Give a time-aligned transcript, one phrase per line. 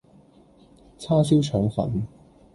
[0.97, 2.03] 叉燒腸粉